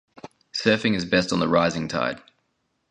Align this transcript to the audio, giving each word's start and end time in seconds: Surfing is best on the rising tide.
Surfing 0.51 0.95
is 0.95 1.05
best 1.05 1.31
on 1.31 1.39
the 1.39 1.47
rising 1.47 1.87
tide. 1.87 2.19